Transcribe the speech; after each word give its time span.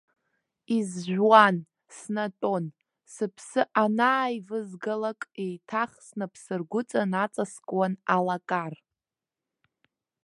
Изжәуан, 0.77 1.57
снатәон, 1.97 2.65
сыԥсы 3.13 3.61
анааивызгалак, 3.83 5.19
еиҭах 5.43 5.91
снапсыргәыҵа 6.05 7.01
наҵаскуан 7.11 7.93
алакар. 8.15 8.73